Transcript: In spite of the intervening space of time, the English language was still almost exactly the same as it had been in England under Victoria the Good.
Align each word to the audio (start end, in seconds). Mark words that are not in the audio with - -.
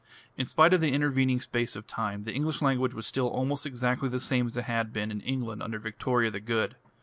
In 0.35 0.47
spite 0.47 0.73
of 0.73 0.81
the 0.81 0.93
intervening 0.93 1.39
space 1.41 1.75
of 1.75 1.85
time, 1.85 2.23
the 2.23 2.33
English 2.33 2.59
language 2.59 2.95
was 2.95 3.05
still 3.05 3.27
almost 3.27 3.67
exactly 3.67 4.09
the 4.09 4.19
same 4.19 4.47
as 4.47 4.57
it 4.57 4.63
had 4.63 4.91
been 4.91 5.11
in 5.11 5.21
England 5.21 5.61
under 5.61 5.77
Victoria 5.77 6.31
the 6.31 6.39
Good. 6.39 6.75